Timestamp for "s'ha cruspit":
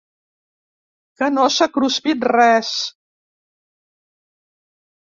1.57-2.27